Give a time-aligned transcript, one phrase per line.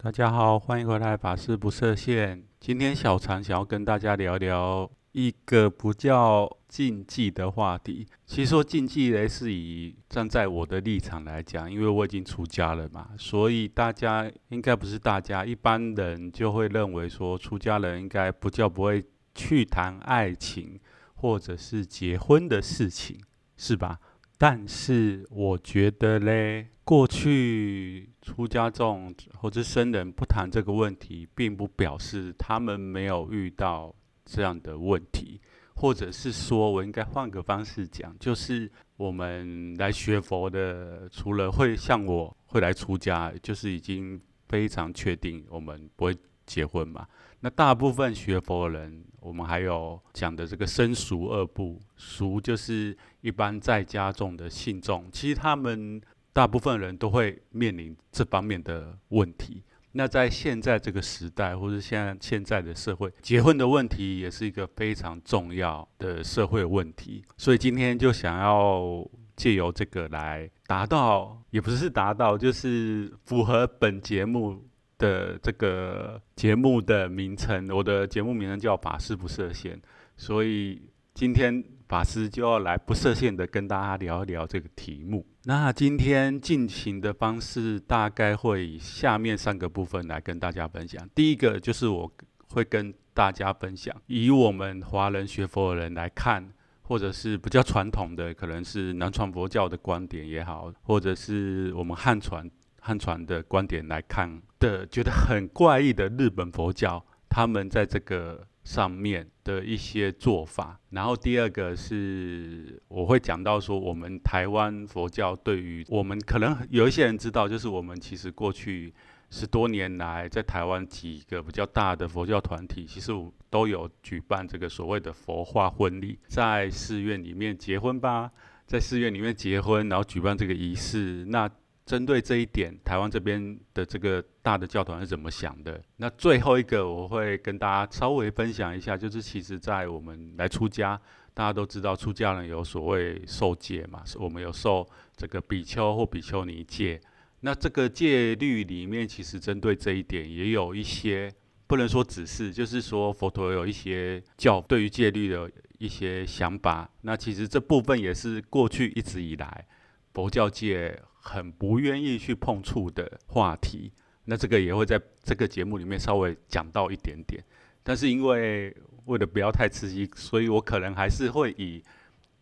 [0.00, 2.44] 大家好，欢迎回来，法师不设限。
[2.60, 8.06] 今天小常想要跟大家聊聊一个不叫禁忌的话题。
[8.24, 19.04] 其实说禁忌呢，是以站在我的立场来讲，因为我已经出家了嘛，所以大家应该不是大家，一般人就会认为说，出家人应该不叫不会
[19.34, 20.78] 去谈爱情
[21.16, 23.20] 或者是结婚的事情，
[23.56, 23.98] 是吧？
[24.40, 33.92] 但是我觉得嘞，过去出家众或者僧人不谈这个问题，并不表示他们没有遇到
[34.24, 35.40] 这样的问题，
[35.74, 46.16] 或者是说我应该换个方式讲，就是我们来学佛的，除了会像我会来出家，就是已经非常确定我们不会
[46.48, 47.06] 结婚嘛。
[47.40, 56.00] 那大部分学佛人，我们还有讲的这个生熟二部，俗就是一般在家众的信众，其实他们
[56.32, 59.62] 大部分人都会面临这方面的问题。
[59.92, 67.24] 那在现在这个时代，或者现在现在的社会，结婚的问题也是一个非常重要的社会问题。
[67.36, 74.64] 所以今天就想要借由这个来达到，也不是达到，就是符合本节目。
[74.98, 79.80] 的这个节目的名称，我的节目名称叫“法师不设限”，
[80.16, 80.82] 所以
[81.14, 85.24] 今天法师就要来不设限的跟大家聊一聊这个题目。
[85.44, 91.08] 那今天进行的方式大概会以下面三个部分来跟大家分享。
[91.14, 92.12] 第一个就是我
[92.50, 102.50] 会跟大家分享，以我们华人学佛的人来看，或者是比较传统的，可能是南传佛教的观点也好，或者是我们汉传。
[102.88, 110.80] 汉传的观点来看的，觉得很怪异的日本佛教，他们在这个上面的一些做法。
[110.88, 118.94] 然后第二个是，我会讲到说，我们台湾佛教对于我们可能有一些人知道，就是我们其实过去
[119.28, 123.12] 十多年来，在台湾几个比较大的佛教团体，其实
[123.50, 128.32] 都有举办这个所谓的佛化婚礼，在寺院里面结婚吧，
[128.66, 131.26] 在寺院里面结婚，然后举办这个仪式。
[131.26, 131.46] 那
[131.88, 135.82] 针对这一点，台湾这边的这个大的教团是怎么想的？
[135.96, 141.00] 那最后一个我会跟大家稍微分享一下，就是其实，在我们来出家，
[141.32, 147.00] 大家都知道出家人有所谓受戒嘛，我们有受这个比丘或比丘尼戒。
[147.40, 151.32] 那这个戒律里面，其实针对这一点也有一些
[151.66, 156.90] 不能说指示，就是说佛陀有一些教对于戒律的一些想法。
[157.00, 159.66] 那其实这部分也是过去一直以来
[160.12, 161.00] 佛教界。
[161.20, 163.92] 很不愿意去碰触的话题，
[164.24, 167.42] 那这个也会在这个节目里面稍微讲到一点点。
[167.82, 168.74] 但是因为
[169.06, 171.82] 为了不要太刺激，所以我可能还是会以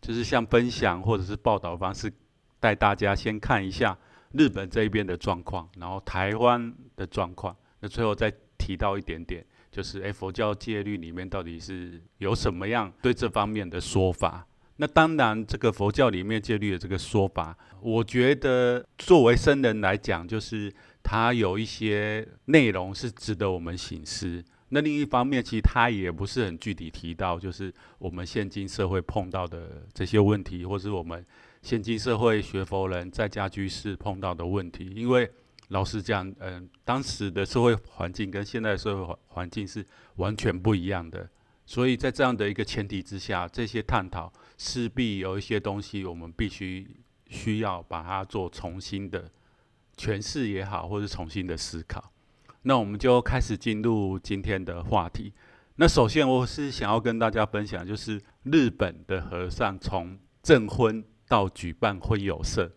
[0.01, 2.11] 就是像分享或者是报道方式
[2.59, 3.97] 带大家先看一下
[4.33, 14.45] 日本这一边的状况，然后台湾的状况，那最后再提到一点点，就是诶，佛教戒律里面到底是有什么样对这方面的说法。
[14.77, 20.71] 那当然，这个佛教里面戒律的这个说法，我觉得作为僧人来讲，就是
[21.03, 24.43] 它有一些内容是值得我们省思。
[24.69, 31.25] 那另一方面，其实他也不是很具体提到，就是我们现今社会碰到的这些问题，或是我们
[31.61, 34.91] 现今社会学佛人在家居士碰到的问题。
[34.93, 35.31] 因为
[35.69, 39.85] 老实讲，嗯、当时的社会环境跟现在社会环环境是
[40.17, 41.29] 完全不一样的。
[41.69, 46.87] 所以在这样的一个前提之下，这些探讨势必有一些东西，我们必须
[47.27, 49.29] 需要把它做重新的
[49.97, 52.13] 诠释也好，或者重新的思考。
[52.61, 55.33] 那我们就开始进入今天的话题。
[55.75, 62.71] 那首先我是想要跟大家分享，就是日本的和尚从证婚到举办婚友社，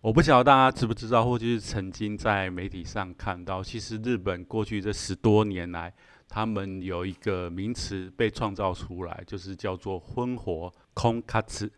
[0.00, 5.92] 我不晓得大家知不知道，或者是曾经在媒体上看到，其实日本过去这十多年来。
[6.34, 11.70] 他们有一个名词被创造出来，就是叫做“婚活空卡兹”。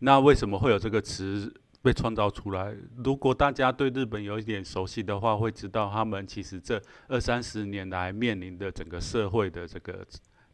[0.00, 1.52] 那为什么会有这个词
[1.82, 2.74] 被创造出来？
[3.04, 10.02] 如果大家对日本有一点熟悉的话，会知道他们其实这二三十年来面临的整个社会的这个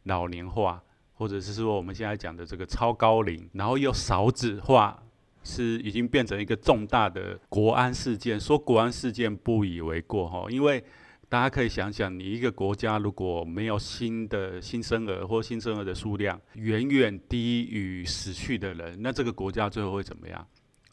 [0.03, 5.01] 老年化，或者是说我们现在讲的这个超高龄，然后又少子化
[5.45, 8.41] 是已经变成一个重大的国安事件。
[8.41, 10.83] 说国安事件不以为过哈，因为
[11.29, 20.47] 大家可以想想，你一个国家如果没有新的新生儿或新生儿的数量远远低于死去的人，那这个国家最后会怎么样？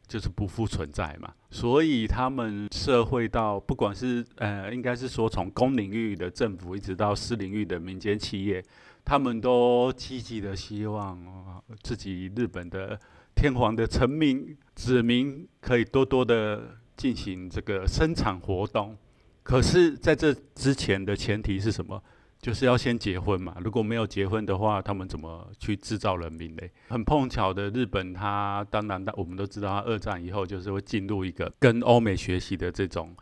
[0.07, 1.33] 就是不复存在嘛。
[1.49, 8.63] 所以他们社会到不管是呃，应该是说从公领域的政府一直到私领域的民间企业，
[9.05, 12.99] 他们都积极的希望自己日本的。
[13.33, 18.95] 天皇的臣民、子民可以多多的进行这个生产活动，
[19.43, 22.01] 可是在这之前的前提是什么？
[22.41, 23.55] 就是要先结婚嘛。
[23.63, 26.63] 如果没有结婚的话，他们怎么去制造人民呢？
[26.89, 33.15] 很碰巧的，日本它当然，我们都知道，它二战以后就是会进入一个跟欧美学习的这种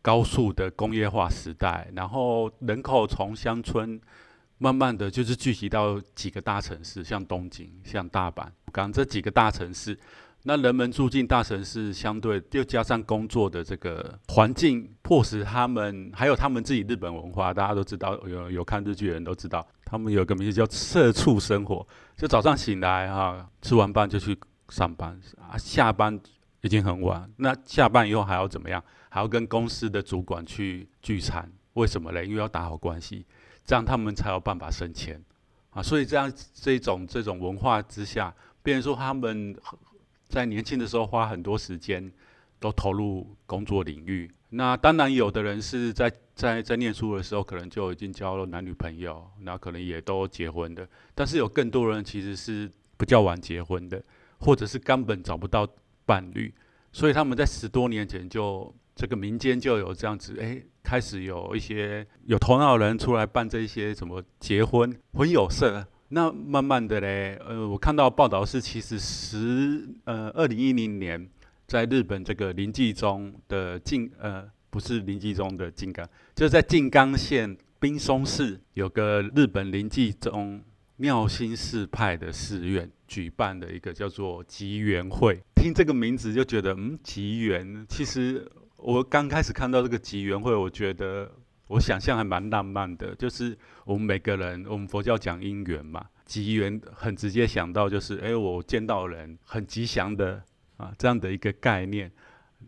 [0.00, 4.00] 高速的工业化时代，然后人口从乡村。
[4.58, 9.98] 慢慢的就是聚集到几个大城市，像东京、像大阪、港这几个大城市。
[10.44, 21.86] 那人们住进大城市，相对又加上工作的这个环境，迫使他们还有他们自己日本文化，大家都知道，有有看日剧的人都知道，他们有个名字叫“社畜生活”，
[22.16, 24.36] 就早上醒来哈，吃完饭就去
[24.68, 26.18] 上班啊，下班
[26.62, 27.30] 已经很晚。
[27.36, 28.82] 那下班以后还要怎么样？
[29.08, 32.24] 还要跟公司的主管去聚餐，为什么呢？
[32.24, 33.24] 因为要打好关系。
[33.64, 35.22] 这样他们才有办法升迁
[35.70, 35.80] 啊！
[35.80, 39.56] 所以这样这种这种文化之下，变成说他们
[40.32, 42.10] 在年轻的时候花很多时间
[42.58, 44.30] 都投入工作领域。
[44.48, 50.88] 那当然，有的人是在在在念书的时候，可能就已经交了男女朋友，那可能也都结婚的。
[51.14, 54.02] 但是有更多人其实是比较晚结婚的，
[54.38, 55.68] 或者是根本找不到
[56.06, 56.54] 伴侣，
[56.92, 60.62] 所以他们在十多年前就这个民间就有这样子哎。
[60.82, 71.26] 开始有一些有头脑人出来办这些什么结婚婚友社，那慢慢的嘞，呃，我看到报道是其实十呃二零一零年
[71.66, 80.62] 在日本这个临济宗的静呃不是临济宗的静冈，就是在静冈县滨松市有个日本临济宗
[80.96, 88.46] 妙心寺派的寺院举办的一个叫做吉缘会，听这个名字就觉得嗯吉缘其实。
[88.84, 91.30] 我刚开始看到这个吉缘会，我觉得
[91.72, 100.42] 我想象还蛮浪漫的，就是我们每个人，我们佛教讲因缘嘛，吉缘很直接想到就是，哎，我见到人很吉祥的
[100.76, 102.12] 啊，这样的一个概念。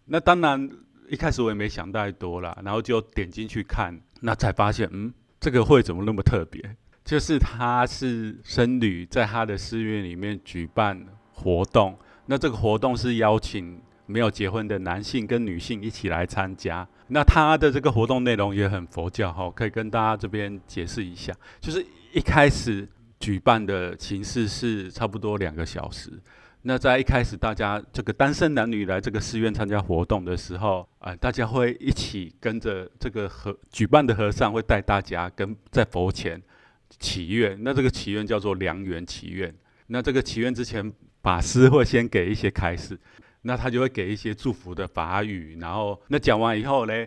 [0.06, 0.70] 那当然
[1.08, 6.76] 一开始我也没想太多啦，然后就点进去看，那才发现，嗯，这个会怎么那么特别？
[7.04, 13.82] 就是他是僧侣在他的寺院里面举办活动，那这个活动是邀请。
[14.06, 21.32] 没有结婚的男性跟女性一起来参加，那他的这个活动内容也很佛教哈，可以跟大家这边解释一下。
[21.60, 22.88] 就是一开始
[23.20, 26.10] 举办的形式是差不多两个小时。
[26.62, 36.42] 那在一开始大家这个单身男女来这个寺院参加活动的时候，啊、呃，大家会一起跟着这个和举办的和尚会带大家跟在佛前
[36.98, 37.56] 祈愿。
[37.62, 39.54] 那这个祈愿叫做良缘祈愿。
[39.86, 42.98] 那这个祈愿之前，法师会先给一些开示。
[43.46, 47.06] 那他就会给一些祝福的法语，然后那讲完以后呢，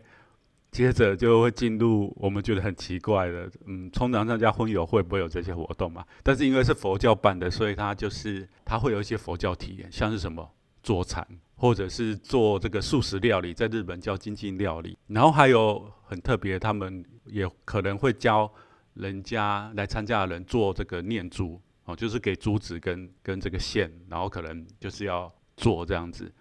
[0.70, 6.06] 接着就会进入我们觉得很奇怪的，嗯，通常参加婚友会不会有这些活动嘛？
[6.22, 10.48] 但是因为是佛教办的，所以他就是他会有一些佛教体验，像是什么
[10.84, 14.96] 坐禅，或者是做这个素食料理，在日本叫精进料理。
[15.08, 18.52] 然后还有很特别，他们也可能会教
[18.94, 25.34] 人家来参加的人做这个念珠哦，就是给珠子跟跟这个线，然后可能就是要。
[25.58, 26.32] 做这样子，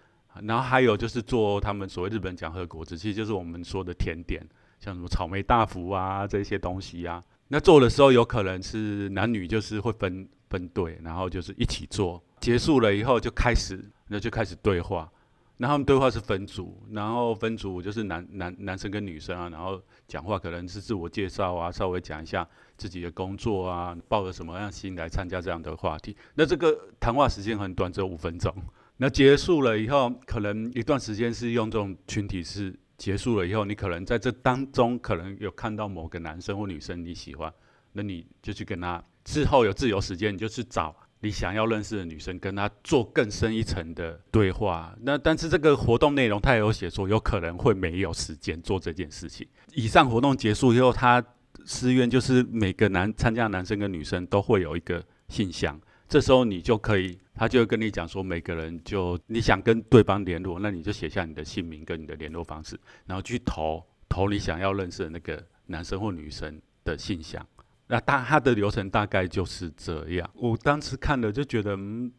[0.43, 4.47] 然后还有就是做他们所谓日本讲和果子，其实就是我们说的甜点，
[4.79, 7.23] 像什么草莓大福啊这些东西啊。
[7.49, 12.23] 那做的时候有可能是男女就是会分分队，然后就是一起做。
[12.41, 15.11] 结束了以后就开始，那就开始对话。
[15.59, 22.47] 那他们对话是分组，然后分组就是男男男生跟女生啊，然后讲话可能是自我介绍啊，稍微讲一下
[22.77, 26.15] 自己的工作啊，抱着什么样心来参加这样的话题。
[26.35, 28.55] 那这个谈话时间很短，只有五分钟。
[28.99, 37.53] 那结束了以后，可能一段时间是用这种群体式结束了以后，你可能在这当中可能有看到某个男生或女生你喜欢，
[37.93, 44.97] 那你就去跟他之后有自由时间，你就去找你想要认识的女生，跟他做更深一层的对话。
[45.03, 49.47] 那但是这个活动内容他也有写说，有可能会没有时间做这件事情。
[49.75, 51.23] 以上活动结束以后，他
[51.67, 55.79] 私愿就是每个男参加男生跟女生都会有一个信箱。
[56.09, 67.45] 这时候你就可以，他就会跟你讲说，每个人就你想跟对方联络，那你就写下你的姓名跟你的联络方式，然后去投投你想要认识的那个男生或女生的信箱。
[67.89, 70.31] 那大他的流程大概就是这样。
[70.35, 72.11] 我当时看了就觉得，嗯，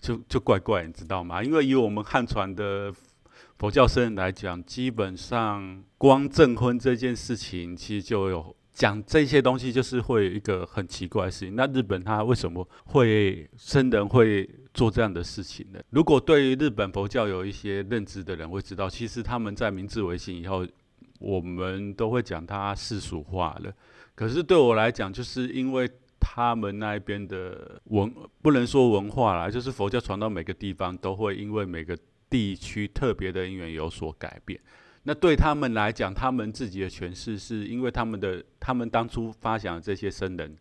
[0.00, 1.42] 就就怪怪，你知道吗？
[1.42, 2.92] 因为以我们汉传的
[3.58, 11.56] 佛教僧人来讲，基本上光证婚这件事情，其实就有讲这些东西，就是会有一个很奇怪的事情。
[11.56, 15.80] 那日本他为什么会僧人会做这样的事情呢？
[15.90, 20.64] 如果对于日本佛教有一些认知的人会知道，其实他们在明治维新以后，
[21.18, 23.72] 我们都会讲它世俗化了。
[24.14, 25.90] 可是对我来讲，就是因为。
[26.20, 31.96] 他们那边的文不能说文化啦，就是佛教传到每个地方，都会因为每个
[32.28, 34.60] 地区特别的因缘有所改变。
[35.04, 40.56] 那对他们来讲，他们自己的诠释是因为他们的他们当初发想的这些僧人，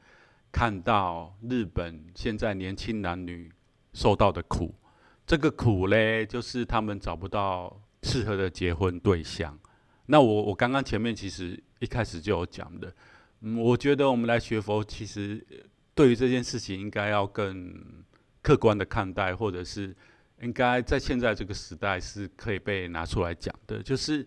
[0.51, 3.51] 看到日本现在年轻男女
[3.93, 4.73] 受到的苦，
[5.25, 9.57] 这个苦嘞，就是他们找不到适合的结婚对象。
[10.05, 12.93] 那我我刚刚前面其实一开始就有讲的。
[13.41, 15.45] 嗯，我觉得我们来学佛，其实
[15.93, 17.73] 对于这件事情应该要更
[18.41, 19.95] 客观的看待，或者是
[20.41, 23.81] 应该在现在这个时代是可以被拿出来讲的。
[23.81, 24.25] 就是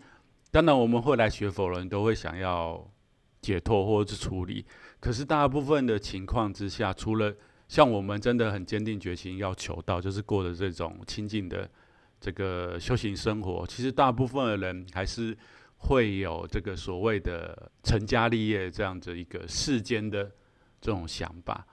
[0.50, 2.86] 当然我们会来学佛的人都会想要
[3.40, 4.64] 解脱或者是处理，
[4.98, 7.34] 可是大部分的情况之下，除了
[7.68, 11.70] 像我们真的很坚定决心要求道，就是过的这种清净的
[12.20, 15.36] 这个修行生活，其实大部分的人还是。
[15.82, 20.30] 会有这个所谓的成家立业这样子一个世间的
[20.78, 21.66] 这种想法。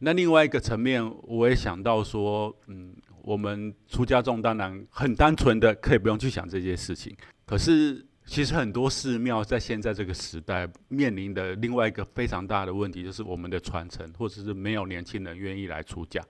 [0.00, 7.16] 那另外一个层面，我也想到说，嗯，我们出家众当然很单纯的可以不用去想这些事情。
[7.46, 16.22] 可是其实很多寺庙在现在这个时代面临的另外一个非常大的问题，就是我们的传承，或者是没有年轻人愿意来出家。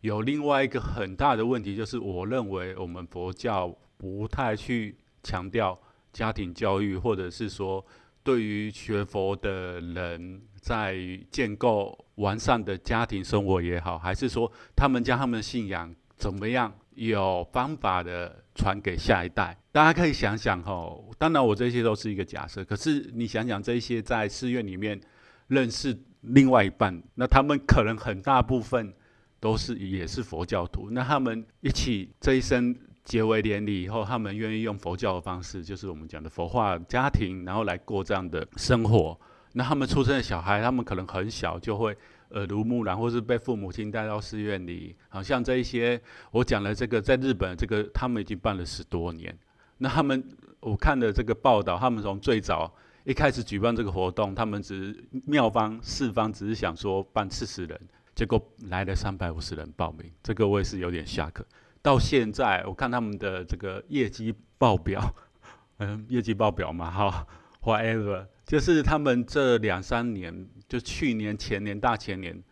[0.00, 5.78] 有另外一个很大的问题，就是我认为我们佛教不太去强调。
[6.10, 7.84] 家庭教育，或者是说，
[8.24, 10.96] 对于学佛的人，在
[11.30, 19.56] 建构完善的家庭生活也好，还是说他们将他们的信仰怎么样有方法的传给下一代？
[19.72, 25.00] 大家可以想想吼，当然我这些都是一个假设，可是你想想这些在寺院里面
[25.46, 28.92] 认识另外一半，那他们可能很大部分
[29.40, 32.76] 都是也是佛教徒，那他们一起这一生。
[33.04, 39.18] 结为连理以后，他们愿意用佛教的方式，就是我们讲的佛化家庭，然后来过这样的生活。
[39.54, 41.96] 那他们出生的小孩，他们可能很小就会
[42.30, 44.94] 耳濡目染，或是被父母亲带到寺院里。
[45.08, 49.36] 好像这一些我讲的这个，在日本这个他们已经办了十多年。
[49.78, 50.22] 那他们
[50.60, 57.80] 我看的这个报道，他们从最早一开始举办这个活动，他们只是庙方四方只是想说办四十人，
[58.14, 61.46] 结果来了三百五十人报名，这个我也是有点吓客。
[61.80, 65.14] 到现在，我看他们的这个业绩报表，
[65.78, 67.26] 嗯，业绩报表嘛，哈
[67.62, 72.42] ，whatever，就是他们这两三年，就去年、前年、大前年，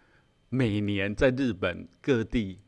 [0.48, 2.58] 每年在日本各地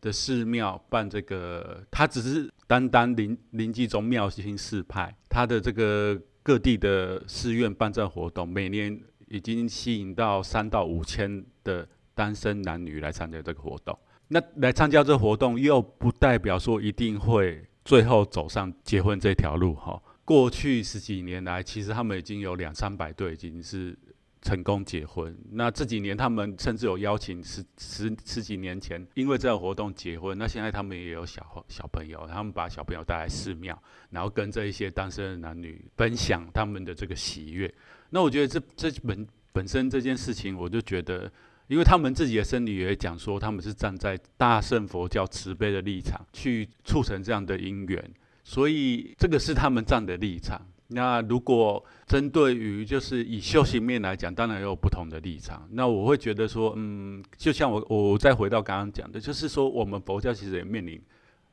[0.00, 13.98] 的寺庙办这个，他只是单单临临济宗妙心寺派，他的这个各地的寺院办这活动，每年已经吸引到三到五千的单身男女来参加这个活动。
[14.28, 20.00] 那来参加这活动，又不代表说一定会最后走上结婚这条路哈。
[20.24, 23.96] 过去十几年来，其实他们已经有两三百对已经是
[24.44, 25.36] 成功结婚。
[25.50, 33.76] 那这几年，他们甚至有邀请十十十几年前因为这个活动结婚，那现在他们也有小小朋友，他们把小朋友带来寺庙，
[34.10, 37.74] 然后跟这一些单身的男女分享他们的这个喜悦。
[38.10, 41.32] 那我觉得这这本本身这件事情，我就觉得。
[41.66, 50.60] 因为他们自己的僧侣也讲说，他们是站在大圣佛教慈悲的立场去促成这样的因缘，所以这个是他们站的立场。
[50.88, 55.68] 那如果针对于就是以修行面来讲，当然也有不同的立场。
[55.72, 61.00] 那我会觉得说，嗯，就像我我再回到刚刚讲的，就是说我们佛教其实也面临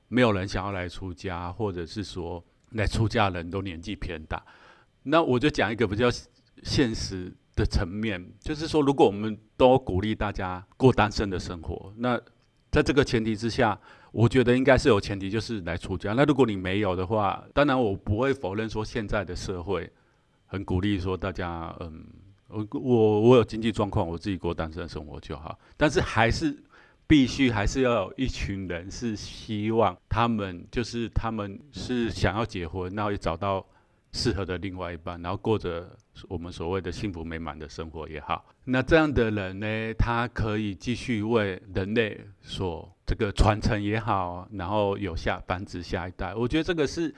[0.07, 4.43] 没有人想要来出家，或者是说来出家人都年纪偏大。
[5.03, 6.07] 那我就讲一个比较
[6.63, 7.33] 现实。
[7.53, 12.17] 的层面，就是说，如果我们都鼓励大家过单身的生活，那
[12.71, 13.77] 在这个前提之下，
[14.11, 16.13] 我觉得应该是有前提，就是来出家。
[16.13, 19.89] 那如果你没有的话，当然我不会否认说现在的社会
[20.45, 22.05] 很鼓励说大家，嗯，
[22.47, 25.57] 我我我有经济状况，我自己过单身生活就好。
[25.77, 26.55] 但是还是
[27.07, 33.65] 必须还是要有一群人是希望他们就是他们是想要结婚，然后也找到。
[34.13, 35.95] 适合的另外一半，然后过着
[36.27, 46.35] 我们所谓的幸福美满的生活也好，那这样的人呢，他可以继续为人类所这个传承也好，然后有下繁殖下一代。
[46.35, 47.13] 我觉得这个是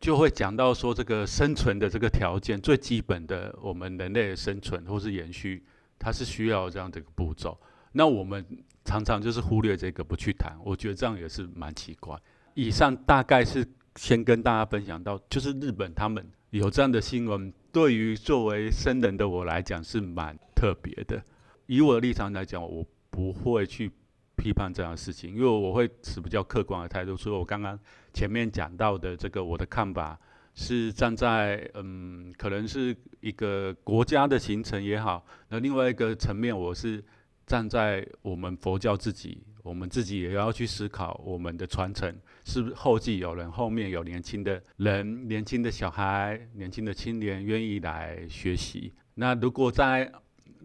[0.00, 5.62] 就会讲到说，这个生存的这个条件最基本的，我们人类的生存或是延续，
[5.98, 7.60] 它是需要这样的一个步骤。
[7.92, 8.42] 那我们
[8.84, 12.18] 常常就是忽略这个不去谈，我觉得这样也是蛮奇怪。
[12.54, 13.66] 以上大概是
[14.00, 21.22] 先跟大家分享到，就是日本他们有这样的新闻，对于作为生人的我来讲是蛮特别的。
[21.66, 23.92] 以我的立场来讲，我不会去
[24.38, 27.14] 批判这样的事情，因为我会持比较客观的态度。
[27.14, 27.78] 所以我刚刚
[28.14, 30.18] 前面讲到的这个我的看法，
[30.54, 37.04] 是站在嗯，可能是一个国家的形成也好，那另外一个层面，我是
[37.46, 42.12] 站在我们佛教自己，我们自己也要去思考我们的传承，
[42.44, 48.92] 是不是后继有人，后面有年轻的人、年轻的小孩、年轻的青年愿意来学习。
[49.14, 50.10] 那如果在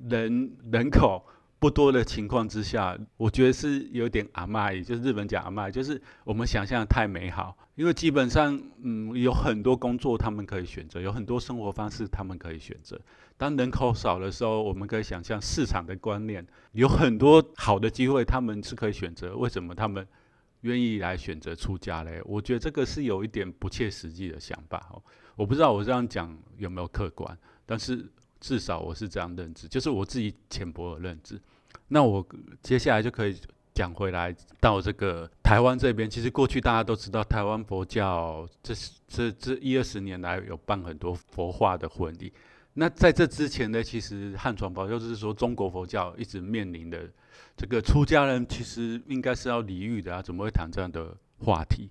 [0.10, 1.24] 人人口
[1.66, 7.58] 不多的情况之下，我觉得是有点阿妈，也，就是日本讲阿妈，就是我们想象的太美好。
[7.74, 13.02] 因为基本上，嗯，有很多工作他们可以选择，有很多生活方式他们可以选择。
[13.36, 19.36] 当人口少的时候，我们可以想象市场的观念，有很多好的机会他们是可以选择。
[19.36, 20.08] 为什么他们
[20.62, 22.22] 愿意来选择出家嘞？
[22.26, 25.02] 我觉得这个是有一点不切实际的想法哦。
[25.36, 28.08] 我不知道我这样讲有没有客观，但是
[28.40, 31.42] 至少我是这样认知，就是我自己浅薄的认知。
[31.88, 32.26] 那我
[32.62, 33.36] 接下来就可以。
[33.76, 38.74] 讲回来到这个台湾这边，其实过去大家都知道，台湾佛教这
[39.06, 42.32] 这这一二十年来有办很多佛化的婚礼。
[42.76, 47.06] 那在这之前呢，其实汉传佛教就是说中国佛教一直面临的
[47.58, 51.90] 这个出家人，其实应该是要礼遇的啊，怎么会谈这样的话题？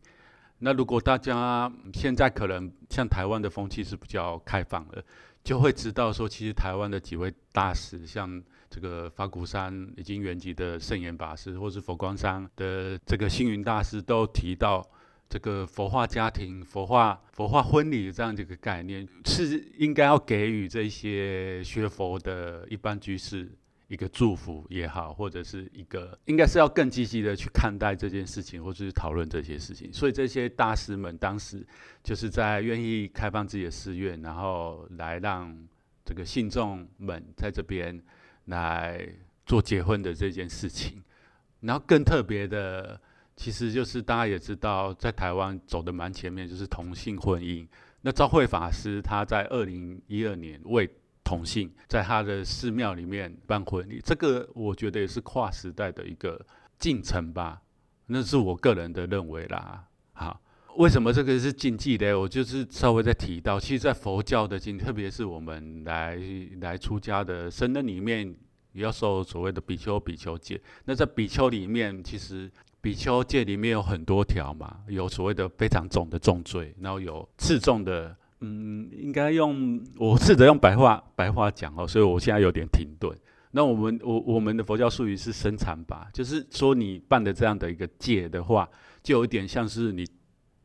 [0.61, 5.05] 那如果大家现在可能像台湾的风气是比较开放的，
[5.43, 8.43] 就会知道说，其实台湾的几位大师，像。
[8.75, 14.85] 这个法鼓山已经圆寂的圣严法师，或是佛光山的这个星云大师，都提到
[15.29, 23.49] 这个佛化家庭、佛化佛化婚礼这样的一个概念，是应该要给予这些学佛的一般居士
[23.87, 29.93] 一个祝福也好，或者是一个应该是要更积极的去看待这件事情，或者是讨论这些事情。
[29.93, 31.65] 所以这些大师们当时
[32.03, 35.57] 就是在愿意开放自己的寺院，然后来让
[36.05, 38.03] 这个信众们在这边。
[38.47, 39.09] 来
[39.47, 41.03] 做结婚的这件事情，
[41.61, 43.01] 然后更特别的，
[43.37, 47.67] 其实就是大家也知道，在台湾走的蛮前面，就是同性婚姻。
[48.03, 50.89] 那昭慧法师他在二零一二年为
[51.25, 56.45] 同性在他的寺庙里面办婚礼，这个我觉得也是跨时代的一个
[56.79, 57.63] 进程吧。
[58.07, 59.89] 那是我个人的认为啦。
[60.13, 60.39] 好，
[60.77, 62.19] 为什么这个是禁忌的？
[62.19, 66.19] 我就是稍微再提到，其实，在佛教的经，特别是我们来
[66.61, 68.35] 来出家的僧人里面。
[68.75, 70.61] 也要受所谓的比丘、比丘戒。
[70.85, 83.17] 那在比丘里面，其实比丘戒里面有很多条嘛，有所谓的非常重的重罪，然后有次重的，嗯，应该用我试着用白话白话讲哦，所以我现在有点停顿。
[83.53, 88.69] 那我们我我们的佛教术语是生产吧，就是说你办的这样的一个戒的话，
[89.05, 90.05] 就有点像是你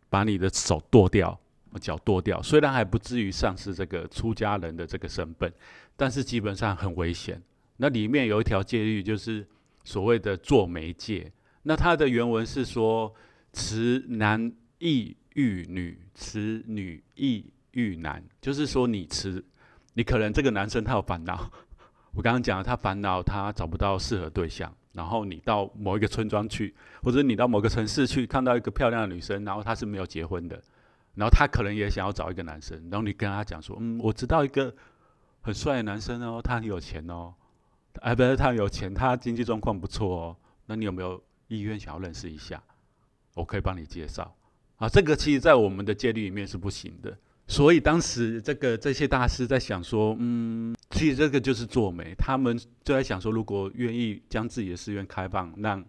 [0.10, 1.39] 把你的手剁掉，
[1.80, 5.52] 脚剁掉，虽然还不至于丧失这个出家人的这个身份，
[5.95, 7.41] 但是基本上很危险。
[7.78, 9.48] 那里面有一条戒律，就是
[9.84, 11.32] 所谓的做媒戒。
[11.63, 13.13] 那它的原文是说：
[13.54, 18.24] 持男易遇女，持女易遇男。
[18.41, 19.43] 就是说，你持，
[19.93, 21.52] 你可能这个男生他有烦恼。
[22.13, 24.74] 我刚刚讲了，他烦恼他找不到适合对象。
[24.93, 26.73] 然后你到某一个村庄去，
[27.04, 30.62] 或者你到某个城市去，看到一个漂亮的女生，然后她是没有结婚的，
[31.15, 32.78] 然后他可能也想要找一个男生。
[32.89, 34.73] 然后你跟他讲说：嗯，我知道一个
[35.41, 37.34] 很帅的男生哦，他很有钱哦。
[38.02, 40.38] 哎，不是他很有钱，他经济状况不错哦。
[40.67, 42.62] 那你有没有意愿想要认识一下？
[43.36, 44.34] 我可以帮你介绍。
[44.78, 47.17] 啊，这个其实在我们的戒律里面是不行的。
[47.47, 52.13] 所以当时这个这些大师在想说，嗯，其实这个就是做媒。
[52.15, 55.84] 他们就在想说，如果愿意将自己的寺院开放，让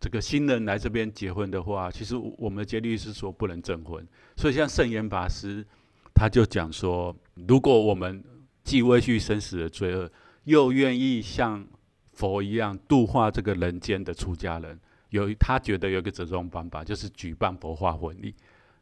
[0.00, 4.06] 这个新人来这边结婚的话，其实我们的戒律是说不能证婚。
[4.36, 5.66] 所以像圣严法师
[6.14, 7.14] 他就讲说，
[7.48, 8.22] 如果我们
[8.62, 10.10] 既畏惧生死的罪恶，
[10.44, 11.66] 又愿意像
[12.12, 14.78] 佛一样度化这个人间的出家人，
[15.10, 18.34] 有他觉得有一个折中办法，就是举办佛化婚礼，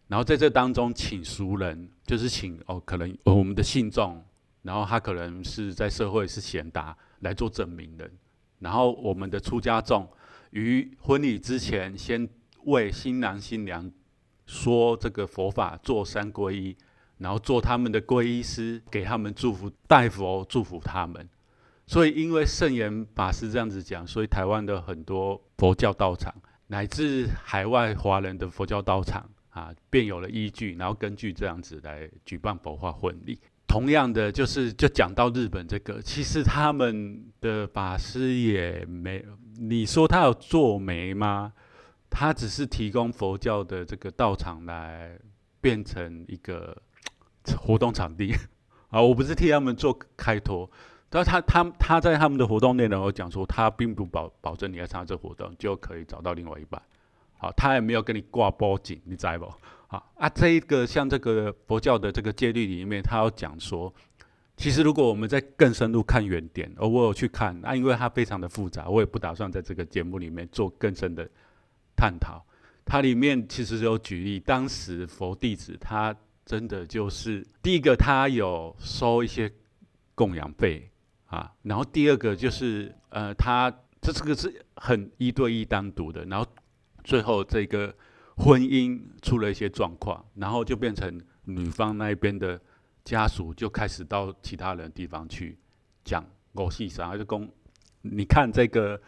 [0.08, 4.22] 然后在这当中请熟人，就是请哦可能我们的信众，
[4.62, 8.10] 然后他可能是在社会是贤达来做证明人，
[8.60, 10.08] 然后我们的出家众
[10.50, 12.28] 于婚礼之前，先
[12.64, 13.90] 为新郎新娘
[14.46, 16.76] 说这个佛法，做三皈依，
[17.18, 21.28] 然后做他们的皈依师，给他们祝福，代佛祝福他们。
[21.86, 26.32] 所以，因为圣严法师这样子讲，所以台湾的很多佛教道场，
[26.68, 33.38] 乃至海外华人的佛教道场啊，便有了依据，然后根据这样子来举办佛化婚礼。
[33.72, 39.24] 同样的，就是就讲到日本这个，其实他们的法师也没
[39.58, 41.54] 你说他有做媒吗？
[42.10, 45.18] 他只是提供佛教的这个道场来
[45.62, 46.76] 变成一个
[47.56, 48.34] 活动场地
[48.92, 50.70] 啊，我不是替他们做开脱，
[51.08, 56.82] 但他他他在他们的活动内容有讲说，他并不保保证你要参加这活动就可以找到另外一半，
[57.42, 59.52] 好，他也没有跟你挂报警，你知不？
[59.88, 63.92] 好啊，这一个像这个佛教的这个戒律里面，他有讲说。
[64.56, 71.28] 其实，如果我们在更深入看原点，而我有去看，那、啊、因为它非常的复杂，我也不打算在这个节目里面做更深的
[71.96, 72.46] 探讨。
[72.84, 79.50] 它里面其实有举例，当时佛弟子他真的就是第一个，他有收一些
[80.14, 80.88] 供养费
[81.26, 83.68] 啊，然后第二个就是呃，他
[84.00, 86.46] 这这个是很一对一单独的，然后
[87.02, 87.94] 最后这个
[88.36, 92.60] 婚姻出了一些状况，然后就变成女方那边的。
[93.04, 95.58] 家属就开始到其他人地方去
[96.04, 97.48] 讲我戏啥，还是讲
[98.02, 99.02] 你看这个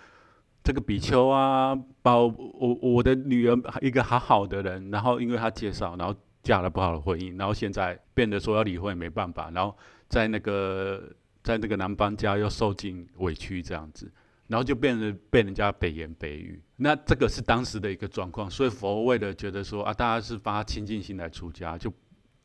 [0.64, 9.78] 这个比丘啊，把我我的女儿一个好好的人，然后因为他介绍，然后嫁了不好的婚姻，然后现在变得说要离婚也没办法，然后
[10.09, 14.12] 在那个在那个男方家又受尽委屈这样子，
[14.46, 16.62] 然后就变成被人家北言北语。
[16.76, 21.92] 那这个是当时的一个状况，所以佛为了觉得说啊，大家是发清净心来出家就。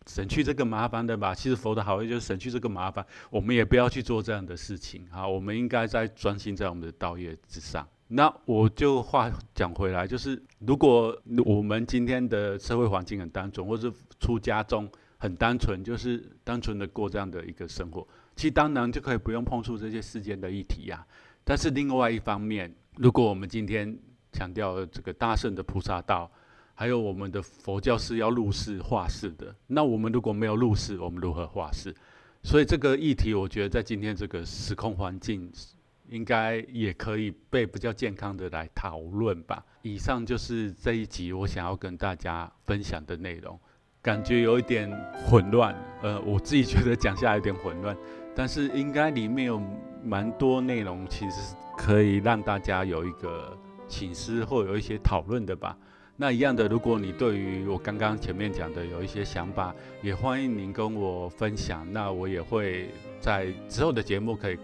[0.07, 7.87] 省去这个麻烦的吧，其实佛的好意就是省去这个麻烦，我们也不要去做这样的事情啊，我们应该在专心在我们的道业之上。
[8.07, 21.05] 那我就话讲回来，就是如果我们今天的社会环境很单纯，或是出家中很单纯，就是单纯的过这样的一个生活，其实当然就可以不用碰触这些世间的议题呀。
[21.49, 23.97] 但是另外一方面，如果我们今天
[24.31, 26.29] 强调这个大乘的菩萨道，
[26.75, 31.91] 还有我们的佛教是要入世化世的，那我们如果没有入世，我们如何化世？
[32.43, 35.51] 所以这个议题，我觉得在今天这个时空环境，
[36.07, 39.65] 应该也可以被比较健康的来讨论吧。
[39.81, 43.59] 以上就是这一集我想要跟大家分享的内容，
[44.03, 44.87] 感觉有一点
[45.25, 47.97] 混乱，呃，我自己觉得讲下来有点混乱，
[48.35, 49.59] 但是应该里面有
[50.03, 53.57] 蛮多内容，其实可以让大家有一个
[53.87, 55.77] 省思或有一些讨论的吧。
[56.15, 61.87] 那一样的，如果你对于我刚刚前面讲的有一些想法，也欢迎您跟我分享。
[61.93, 62.89] 那我也会
[63.21, 64.57] 在之后的节目可以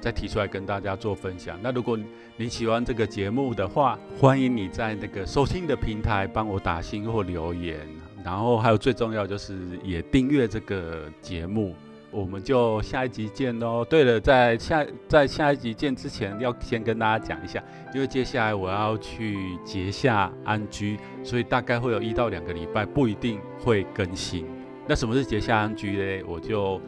[0.00, 1.58] 再提出来跟大家做分享。
[1.60, 1.98] 那如果
[2.36, 7.80] 你喜欢这个节目的话，欢迎你在那个收听的平台帮我打星或留言，
[8.24, 11.74] 然后还有最重要就是也订阅这个节目。
[12.10, 13.84] 我们就下一集见喽。
[13.84, 17.62] 对了，在下在下一集见之前，要先跟大家讲一下，
[17.94, 24.44] 因为接下来我要去结下安居，所以大概会有一到两个礼拜不一定会更新。
[24.86, 26.24] 那什么是结下安居嘞？
[26.26, 26.80] 我就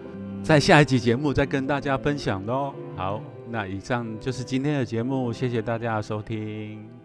[0.42, 2.74] 在下一集节目再跟大家分享喽。
[2.96, 7.01] 好，那以上就是今天的节目，谢谢大家的收听。